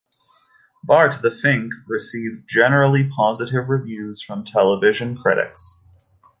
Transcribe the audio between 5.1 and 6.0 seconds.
critics.